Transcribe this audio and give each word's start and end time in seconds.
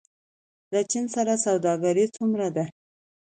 له 0.73 0.81
چین 0.91 1.05
سره 1.15 1.33
سوداګري 1.45 2.05
څومره 2.15 2.47
ده؟ 2.55 2.65